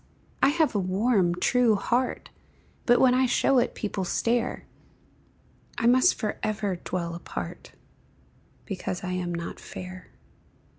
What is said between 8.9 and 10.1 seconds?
I am not fair.